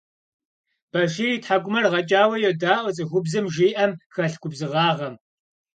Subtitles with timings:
[0.93, 5.15] Башир и тхьэкӀумэр гъэкӀауэ йодаӀуэ цӀыхубзым жиӀэм хэлъ губзыгъагъэм.